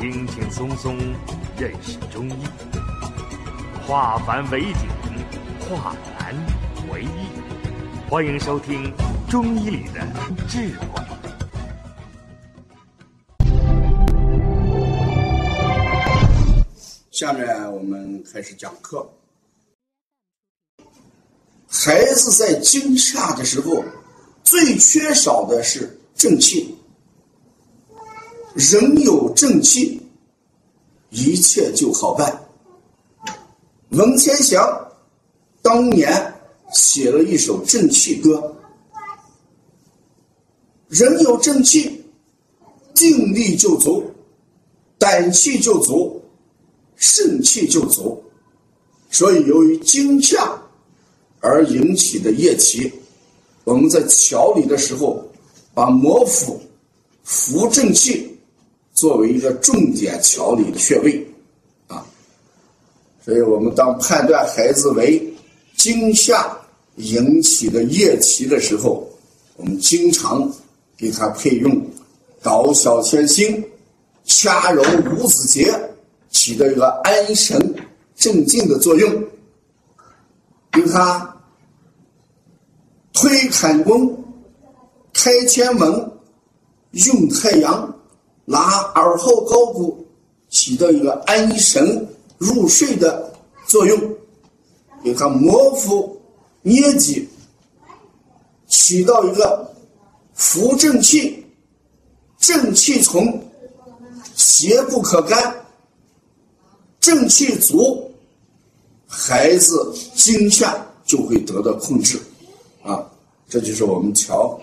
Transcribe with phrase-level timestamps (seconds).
[0.00, 0.96] 轻轻松松
[1.58, 2.44] 认识中医，
[3.84, 4.88] 化繁为简，
[5.58, 6.32] 化难
[6.92, 8.08] 为易。
[8.08, 8.94] 欢迎收听
[9.28, 10.06] 《中医里的
[10.46, 10.86] 智慧》。
[17.10, 19.04] 下面我们开始讲课。
[21.66, 23.82] 孩子在惊吓的时候，
[24.44, 26.76] 最缺少的是正气。
[28.54, 29.97] 人有正气，
[31.10, 32.46] 一切就好办。
[33.90, 34.62] 文天祥
[35.62, 36.34] 当年
[36.72, 38.54] 写了一首正气歌：
[40.88, 42.04] 人有正气，
[42.94, 44.04] 定力就足，
[44.98, 46.22] 胆气就足，
[46.96, 48.22] 肾气就足。
[49.10, 50.60] 所以，由于惊吓
[51.40, 52.92] 而引起的夜啼，
[53.64, 55.24] 我们在调理的时候，
[55.72, 56.60] 把摩腹、
[57.24, 58.27] 扶正气。
[58.98, 61.24] 作为一个重点调理的穴位，
[61.86, 62.04] 啊，
[63.24, 65.22] 所以我们当判断孩子为
[65.76, 66.50] 惊吓
[66.96, 69.08] 引起的夜啼的时候，
[69.54, 70.52] 我们经常
[70.96, 71.80] 给他配用
[72.42, 73.64] 导小天心、
[74.24, 75.72] 掐揉五子节，
[76.30, 77.56] 起到一个安神
[78.16, 79.24] 镇静的作用。
[80.72, 81.36] 给他
[83.12, 84.24] 推坎宫、
[85.12, 85.88] 开天门、
[86.90, 87.94] 用太阳。
[88.50, 90.06] 拿耳后高骨
[90.48, 93.30] 起到一个安神入睡的
[93.66, 94.16] 作用，
[95.04, 96.18] 给他摩腹
[96.62, 97.28] 捏脊，
[98.66, 99.70] 起到一个
[100.32, 101.44] 扶正气、
[102.38, 103.38] 正气从，
[104.34, 105.54] 邪不可干，
[107.00, 108.10] 正气足，
[109.06, 110.74] 孩子惊吓
[111.04, 112.18] 就会得到控制，
[112.82, 113.04] 啊，
[113.46, 114.58] 这就是我们调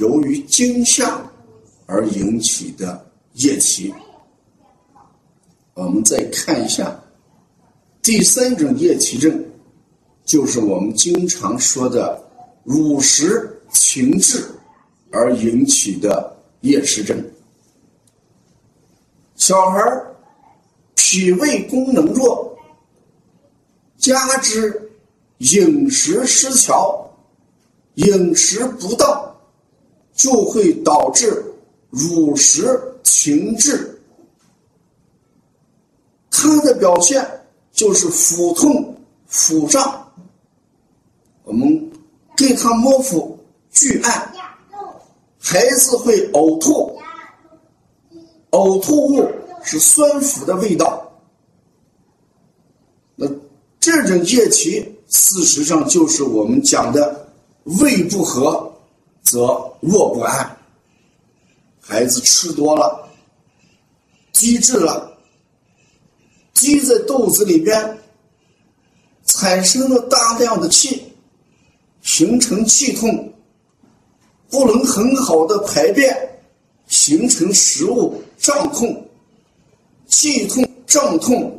[0.00, 1.22] 由于惊吓
[1.86, 3.07] 而引起的。
[3.38, 3.94] 夜啼，
[5.74, 6.98] 我们再看一下
[8.02, 9.44] 第三种夜啼症，
[10.24, 12.20] 就是我们经常说的
[12.64, 14.44] 乳食停滞
[15.12, 17.16] 而引起的夜食症。
[19.36, 19.80] 小孩
[20.96, 22.58] 脾胃功能弱，
[23.98, 24.90] 加之
[25.38, 27.08] 饮食失调、
[27.94, 29.32] 饮食不当，
[30.12, 31.40] 就会导致
[31.90, 32.82] 乳食。
[33.10, 33.98] 情志，
[36.30, 37.26] 它的表现
[37.72, 38.94] 就是腹痛、
[39.26, 40.12] 腹胀。
[41.44, 41.90] 我们
[42.36, 43.38] 给他摸腹、
[43.70, 44.30] 拒按，
[45.38, 47.00] 孩子会呕吐，
[48.50, 49.26] 呕吐物
[49.62, 51.10] 是酸腐的味道。
[53.16, 53.26] 那
[53.80, 57.26] 这种液体，事实上就是我们讲的
[57.80, 58.70] 胃不和
[59.22, 59.46] 则
[59.80, 60.57] 卧不安。
[61.88, 63.08] 孩子吃多了，
[64.30, 65.10] 积滞了，
[66.52, 67.98] 积在肚子里边，
[69.24, 71.02] 产生了大量的气，
[72.02, 73.32] 形成气痛，
[74.50, 76.14] 不能很好的排便，
[76.88, 79.08] 形成食物胀痛，
[80.06, 81.58] 气痛胀痛，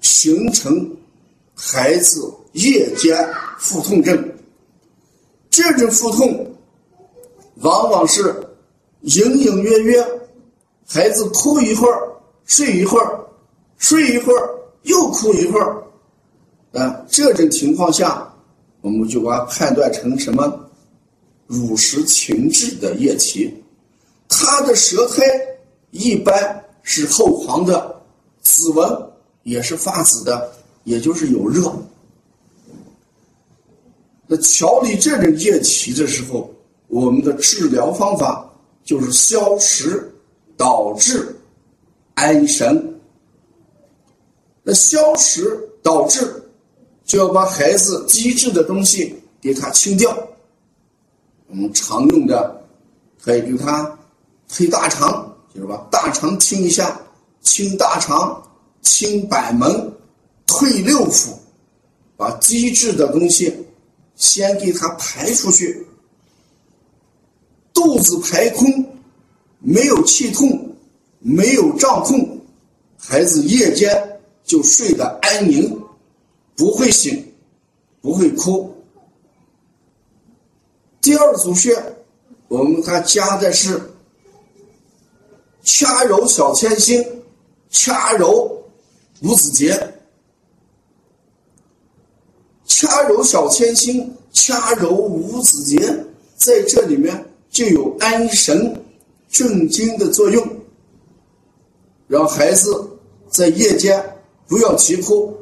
[0.00, 0.88] 形成
[1.52, 4.38] 孩子夜间腹痛症。
[5.50, 6.56] 这种腹痛，
[7.56, 8.32] 往往是。
[9.04, 10.02] 隐隐约约，
[10.86, 12.08] 孩子哭一会儿，
[12.46, 13.20] 睡一会儿，
[13.76, 14.48] 睡一会儿
[14.84, 15.82] 又哭一会儿，
[16.72, 18.26] 啊，这种情况下，
[18.80, 20.60] 我们就把它判断成什么？
[21.46, 23.52] 乳食停滞的液体，
[24.26, 25.22] 他的舌苔
[25.90, 28.02] 一般是厚黄的，
[28.42, 28.90] 指纹
[29.42, 30.50] 也是发紫的，
[30.84, 31.70] 也就是有热。
[34.26, 36.50] 那调理这种液体的时候，
[36.88, 38.43] 我们的治疗方法。
[38.84, 40.14] 就是消食
[40.56, 41.34] 导滞
[42.14, 43.00] 安神，
[44.62, 46.50] 那消食导滞
[47.04, 50.16] 就要把孩子积滞的东西给他清掉。
[51.46, 52.62] 我们常用的
[53.22, 53.98] 可以给他
[54.48, 57.00] 推大肠，就是把大肠清一下，
[57.40, 58.42] 清大肠、
[58.82, 59.92] 清板门、
[60.46, 61.30] 退六腑，
[62.16, 63.66] 把积滞的东西
[64.14, 65.86] 先给他排出去。
[67.74, 68.64] 肚子排空，
[69.58, 70.74] 没有气痛，
[71.18, 72.40] 没有胀痛，
[72.96, 75.78] 孩子夜间就睡得安宁，
[76.56, 77.34] 不会醒，
[78.00, 78.72] 不会哭。
[81.00, 81.76] 第二组穴，
[82.48, 83.78] 我们还加的是
[85.64, 87.04] 掐揉小天心，
[87.70, 88.64] 掐揉
[89.20, 89.94] 五子节，
[92.66, 95.78] 掐揉小天心，掐揉五子节，
[96.36, 97.33] 在这里面。
[97.54, 98.84] 就有安神、
[99.30, 100.44] 镇惊的作用。
[102.08, 102.98] 让孩子
[103.28, 104.04] 在夜间
[104.48, 105.32] 不要啼哭，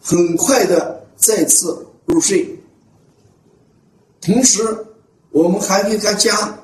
[0.00, 2.58] 很快的再次入睡。
[4.22, 4.62] 同时，
[5.30, 6.58] 我们还给他加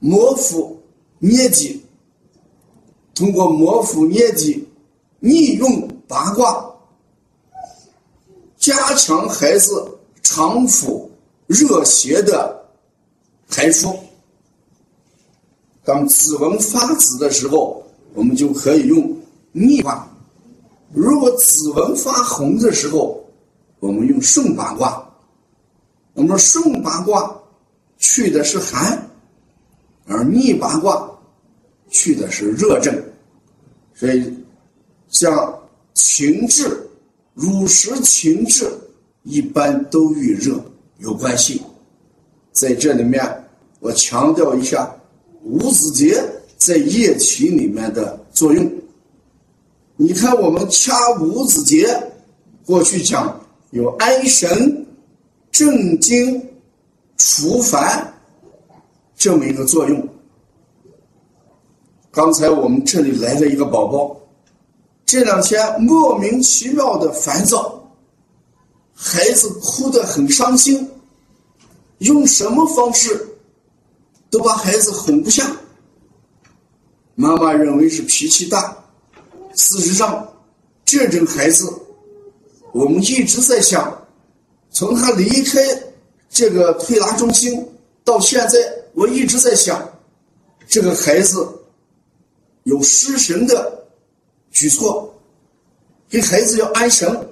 [0.00, 0.82] 摩腹
[1.18, 1.84] 捏脊，
[3.14, 4.66] 通过摩腹捏脊
[5.20, 6.74] 逆用八卦，
[8.56, 9.86] 加强孩子
[10.22, 11.06] 肠腑
[11.46, 12.63] 热邪的
[13.48, 13.94] 排出。
[15.84, 19.16] 当子纹发紫的时候，我们就可以用
[19.52, 20.08] 逆卦；
[20.92, 23.22] 如果子纹发红的时候，
[23.80, 25.06] 我们用顺八卦。
[26.14, 27.36] 我们说顺八卦
[27.98, 29.10] 去的是寒，
[30.06, 31.10] 而逆八卦
[31.90, 32.94] 去的是热症，
[33.94, 34.32] 所以
[35.08, 35.58] 像
[35.92, 36.88] 情志、
[37.34, 38.70] 乳食情志
[39.24, 40.58] 一般都与热
[40.98, 41.60] 有关系。
[42.54, 43.22] 在这里面，
[43.80, 44.90] 我强调一下
[45.42, 46.24] 五子节
[46.56, 48.72] 在夜啼里面的作用。
[49.96, 51.94] 你看，我们掐五子节，
[52.64, 53.38] 过去讲
[53.72, 54.80] 有安神。
[55.50, 56.44] 镇惊
[57.16, 58.12] 除烦
[59.14, 60.08] 这么一个作用。
[62.10, 64.20] 刚才我们这里来了一个宝宝，
[65.06, 67.88] 这两天莫名其妙的烦躁，
[68.92, 70.90] 孩子哭得很伤心，
[71.98, 73.28] 用什么方式
[74.30, 75.50] 都把孩子哄不下。
[77.14, 78.76] 妈妈认为是脾气大，
[79.54, 80.26] 事实上，
[80.84, 81.72] 这种孩子，
[82.72, 84.00] 我们一直在想。
[84.70, 85.60] 从他离开
[86.28, 87.64] 这个推拿中心
[88.02, 88.58] 到现在，
[88.94, 89.88] 我一直在想，
[90.66, 91.46] 这个孩子
[92.64, 93.86] 有失神的
[94.50, 95.14] 举措，
[96.08, 97.28] 给孩子要安神，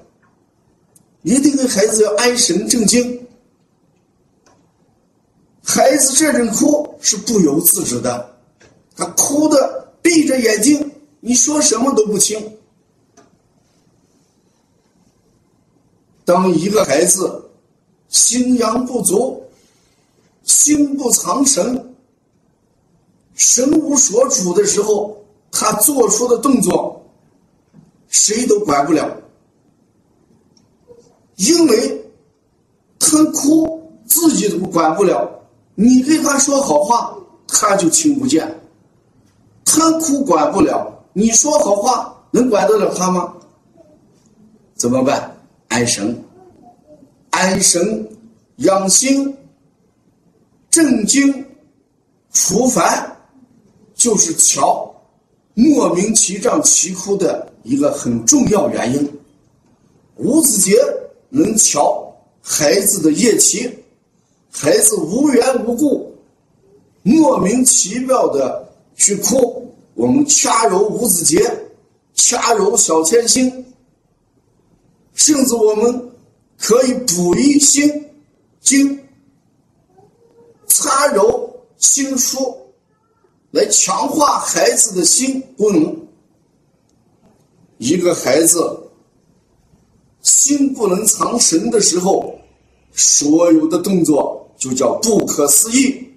[1.23, 3.27] 一定给孩子要安神正经。
[5.75, 8.37] 孩子这阵哭是不由自主的，
[8.95, 12.59] 他哭的闭着眼睛，你说什么都不听。
[16.27, 17.51] 当一个孩子
[18.11, 19.43] 心阳不足、
[20.43, 21.95] 心不藏神、
[23.35, 27.03] 神无所主的时候，他做出的动作
[28.09, 29.11] 谁都管不了，
[31.37, 32.13] 因为
[32.99, 35.42] 他哭自己都管不了，
[35.75, 37.17] 你对他说好话
[37.47, 38.47] 他就听不见，
[39.65, 43.35] 他哭管不了，你说好话能管得了他吗？
[44.75, 45.35] 怎么办？
[45.69, 46.23] 安神，
[47.31, 48.09] 安神
[48.57, 49.35] 养心，
[50.71, 51.45] 镇惊
[52.33, 53.17] 除烦，
[53.95, 54.95] 就是瞧
[55.55, 59.21] 莫名其妙啼哭的一个很重要原因。
[60.17, 60.77] 五子节
[61.31, 63.71] 能瞧孩子的夜啼，
[64.55, 66.15] 孩子无缘无故、
[67.03, 71.43] 莫名其妙的去哭，我们掐揉五子节，
[72.15, 73.65] 掐揉小天心。
[75.15, 76.11] 甚至我们
[76.59, 78.11] 可以补益心
[78.61, 78.99] 经，
[80.67, 82.55] 擦揉心枢，
[83.51, 85.97] 来强化孩子的心功能。
[87.79, 88.79] 一个孩子
[90.23, 92.39] 心不能藏神的时候，
[92.93, 96.09] 所有的动作就叫不可思议。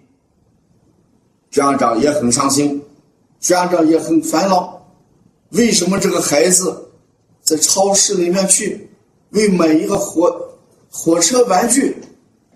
[1.50, 2.80] 家长也很伤心，
[3.40, 4.80] 家长也很烦恼。
[5.50, 6.84] 为什么这个孩子？
[7.42, 8.88] 在超市里面去，
[9.32, 10.32] 为买一个火
[10.92, 11.96] 火车玩具，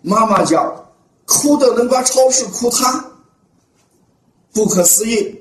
[0.03, 0.85] 妈妈讲，
[1.25, 3.03] 哭的能把超市哭塌，
[4.53, 5.35] 不可思议。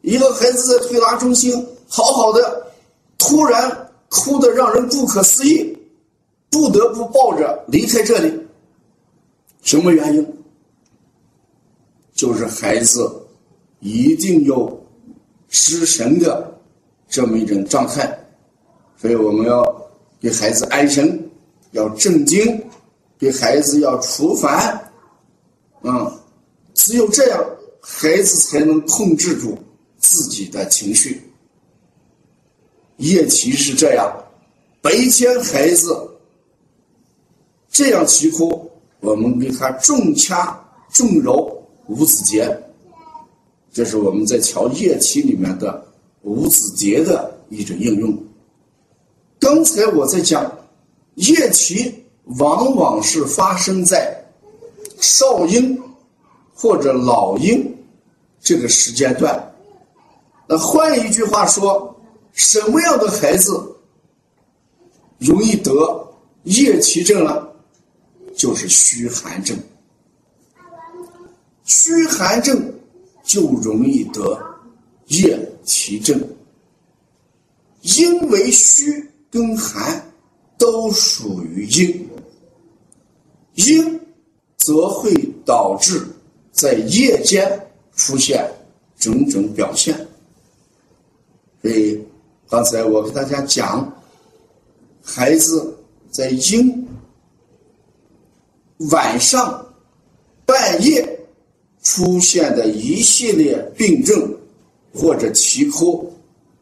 [0.00, 2.66] 一个孩子在推拿中心好好的，
[3.18, 5.76] 突然哭的让人不可思议，
[6.50, 8.45] 不得不抱着离开这里。
[9.66, 10.24] 什么原因？
[12.12, 13.10] 就是孩子
[13.80, 14.80] 一定有
[15.48, 16.56] 失神的
[17.08, 18.16] 这么一种状态。
[18.96, 21.30] 所以我们要给孩子安神，
[21.72, 22.64] 要镇惊，
[23.18, 24.72] 给孩子要除烦，
[25.82, 26.16] 啊，
[26.72, 27.44] 只有这样，
[27.80, 29.58] 孩子才能控制住
[29.98, 31.20] 自己的情绪。
[32.98, 34.16] 夜啼是这样，
[34.80, 36.08] 白天孩子
[37.68, 38.65] 这样啼哭，
[39.06, 40.58] 我们给他重掐
[40.90, 42.46] 重揉五子节，
[43.72, 45.86] 这是我们在调夜啼里面的
[46.22, 48.16] 五子节的一种应用。
[49.38, 50.50] 刚才我在讲，
[51.14, 51.94] 夜啼
[52.38, 54.12] 往往是发生在
[54.98, 55.80] 少阴
[56.52, 57.72] 或者老阴
[58.40, 59.54] 这个时间段。
[60.48, 61.94] 那换一句话说，
[62.32, 63.52] 什么样的孩子
[65.18, 65.72] 容易得
[66.44, 67.46] 夜啼症呢？
[68.36, 69.58] 就是虚寒症。
[71.64, 72.72] 虚寒症
[73.24, 74.40] 就容易得
[75.08, 76.20] 夜啼症。
[77.80, 80.12] 因为虚跟寒
[80.58, 82.08] 都属于阴，
[83.54, 84.00] 阴
[84.56, 85.12] 则会
[85.44, 86.04] 导致
[86.52, 88.44] 在夜间出现
[88.96, 89.94] 种种表现。
[91.62, 92.00] 所以
[92.48, 93.92] 刚才我给大家讲，
[95.02, 95.76] 孩子
[96.10, 96.85] 在阴
[98.90, 99.66] 晚上
[100.44, 101.18] 半夜
[101.82, 104.34] 出现的一系列病症
[104.92, 106.12] 或者啼哭。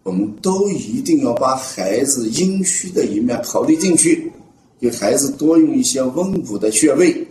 [0.03, 4.31] 我们都一定要把孩子阴虚的一面考虑进去，
[4.79, 7.27] 给孩子多用一些温补的穴位，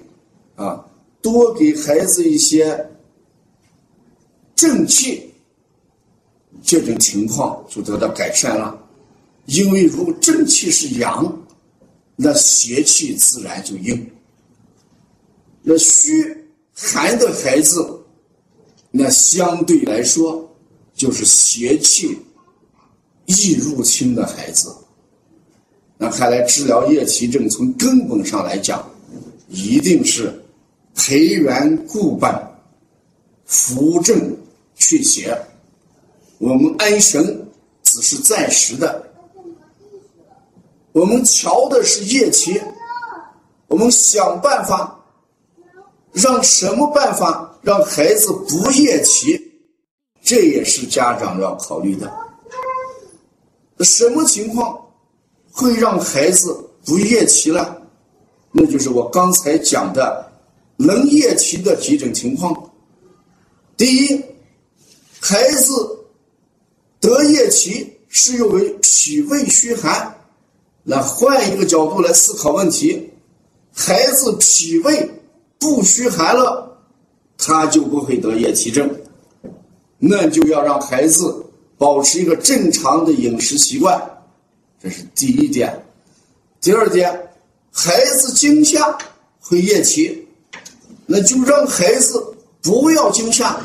[0.56, 0.84] 啊，
[1.22, 2.90] 多给孩子一些
[4.56, 5.30] 正气，
[6.64, 8.76] 这种情况就得到改善了。
[9.46, 11.32] 因为如果正气是阳，
[12.16, 14.04] 那邪气自然就阴。
[15.64, 18.00] 那虚寒的孩子，
[18.92, 20.48] 那相对来说
[20.94, 22.16] 就是邪气。
[23.26, 24.76] 易入侵的孩子，
[25.98, 28.86] 那看来治疗夜啼症从根本上来讲，
[29.48, 30.44] 一定是
[30.94, 32.30] 培元固本、
[33.46, 34.36] 扶正
[34.76, 35.34] 祛邪。
[36.38, 37.48] 我们安神
[37.82, 39.10] 只是暂时的，
[40.92, 42.60] 我们瞧的是夜啼，
[43.68, 45.02] 我们想办法
[46.14, 49.40] 让什么办法让孩子不夜啼，
[50.22, 52.12] 这也是家长要考虑的。
[53.80, 54.80] 什么情况
[55.52, 56.56] 会让孩子
[56.86, 57.76] 不夜啼呢？
[58.52, 60.32] 那就是我刚才讲的
[60.78, 62.72] 能夜啼的几种情况。
[63.76, 64.24] 第一，
[65.20, 65.74] 孩子
[67.00, 70.16] 得夜啼是因为脾胃虚寒。
[70.84, 73.10] 那换一个角度来思考问题，
[73.74, 75.10] 孩子脾胃
[75.64, 76.78] 不虚寒了，
[77.38, 78.90] 他就不会得夜啼症。
[79.98, 81.40] 那就要让孩子。
[81.76, 84.02] 保持一个正常的饮食习惯，
[84.82, 85.78] 这是第一点。
[86.62, 87.12] 第二点，
[87.74, 88.98] 孩子惊吓
[89.42, 90.26] 会夜啼，
[91.06, 92.24] 那就让孩子
[92.62, 93.60] 不要惊吓。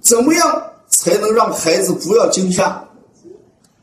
[0.00, 2.82] 怎么样才能让孩子不要惊吓？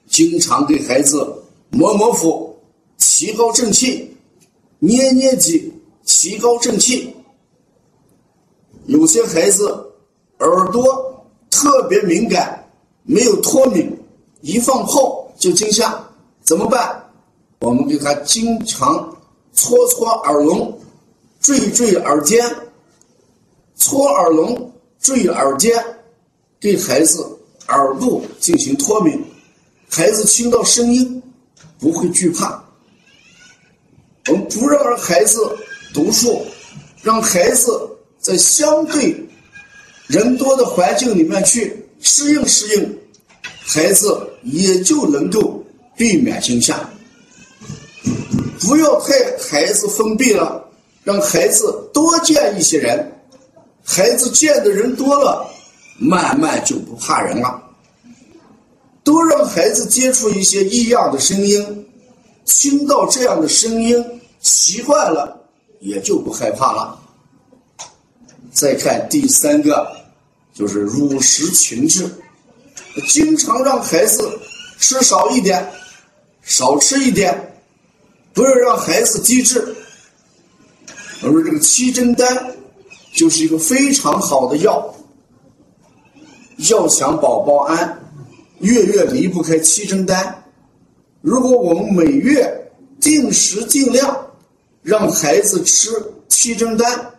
[0.07, 1.31] 经常给孩子
[1.69, 2.57] 摸摸腹，
[2.97, 4.09] 提高正气；
[4.79, 5.71] 捏捏脊，
[6.09, 7.15] 提高正气。
[8.87, 9.67] 有些孩子
[10.39, 12.57] 耳朵特别敏感。
[13.03, 13.91] 没有脱敏，
[14.41, 15.99] 一放炮就惊吓，
[16.43, 17.03] 怎么办？
[17.59, 19.17] 我们给他经常
[19.51, 20.79] 搓搓耳聋，
[21.39, 22.39] 坠坠耳尖，
[23.75, 25.83] 搓耳聋，坠耳尖，
[26.59, 27.25] 对孩子
[27.69, 29.19] 耳部进行脱敏，
[29.89, 31.23] 孩子听到声音
[31.79, 32.63] 不会惧怕。
[34.27, 35.57] 我们不让孩子
[35.93, 36.45] 读书，
[37.01, 37.71] 让孩子
[38.19, 39.15] 在相对
[40.07, 42.99] 人多的环境里面去适应适应。
[43.65, 45.63] 孩子也就能够
[45.95, 46.89] 避免惊吓，
[48.61, 50.63] 不要太孩子封闭了，
[51.03, 53.11] 让孩子多见一些人，
[53.83, 55.47] 孩子见的人多了，
[55.99, 57.63] 慢慢就不怕人了。
[59.03, 61.87] 多让孩子接触一些异样的声音，
[62.45, 64.03] 听到这样的声音
[64.39, 65.38] 习惯了，
[65.79, 66.99] 也就不害怕了。
[68.51, 69.91] 再看第三个，
[70.53, 72.09] 就是乳食情志。
[73.07, 74.27] 经常让孩子
[74.79, 75.65] 吃少一点，
[76.41, 77.53] 少吃一点，
[78.33, 79.75] 不要让孩子低智。
[81.21, 82.53] 我说这个七珍丹
[83.13, 84.93] 就是一个非常好的药，
[86.69, 88.01] 要想宝宝安，
[88.59, 90.43] 月月离不开七珍丹。
[91.21, 94.28] 如果我们每月定时定量
[94.81, 95.89] 让孩子吃
[96.27, 97.13] 七珍丹，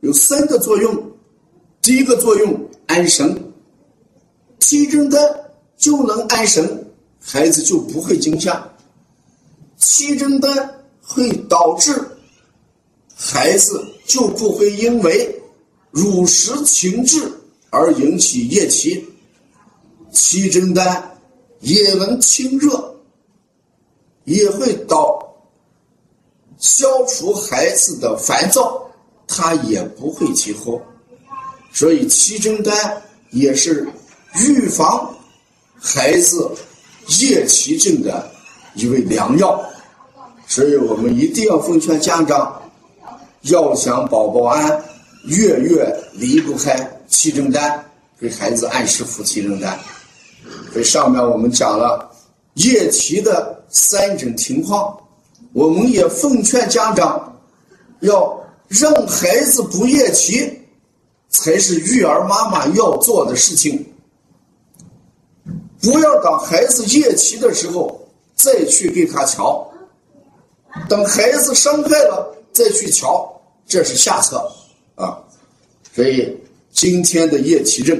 [0.00, 1.12] 有三个作用。
[1.80, 3.52] 第一个作用安神。
[4.58, 5.20] 七珍丹
[5.76, 8.68] 就能安神，孩子就不会惊吓。
[9.76, 11.92] 七珍丹会导致
[13.14, 15.42] 孩子就不会因为
[15.90, 17.30] 乳食情志
[17.70, 19.06] 而引起夜啼。
[20.10, 21.18] 七珍丹
[21.60, 22.96] 也能清热，
[24.24, 25.25] 也会导
[26.58, 28.80] 消除孩子的烦躁，
[29.26, 30.80] 他也不会起哄。
[31.72, 33.86] 所以七珍丹也是。
[34.44, 35.16] 预防
[35.80, 36.50] 孩子
[37.20, 38.30] 夜啼症的
[38.74, 39.58] 一味良药，
[40.46, 42.60] 所以我们一定要奉劝家长，
[43.44, 44.84] 要想宝宝安，
[45.24, 46.76] 月月离不开
[47.08, 47.82] 七珍丹，
[48.20, 49.80] 给孩子按时服七珍丹。
[50.70, 52.10] 所以上面我们讲了
[52.56, 54.94] 夜啼的三种情况，
[55.56, 57.34] 我们也奉劝家长，
[58.00, 60.52] 要让孩子不夜啼，
[61.30, 63.82] 才是育儿妈妈要做的事情。
[65.80, 67.98] 不要等孩子夜啼的时候
[68.34, 69.66] 再去给他瞧，
[70.90, 73.26] 等孩子伤害了再去瞧，
[73.66, 74.36] 这是下策
[74.94, 75.18] 啊。
[75.94, 76.36] 所以
[76.70, 77.98] 今天的夜啼症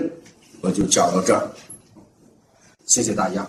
[0.61, 1.51] 我就讲到这儿，
[2.85, 3.49] 谢谢大家。